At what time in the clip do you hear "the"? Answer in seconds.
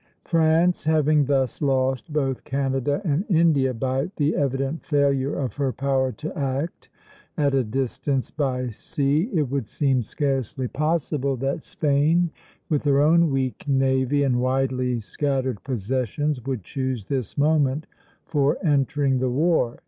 4.15-4.35, 19.19-19.29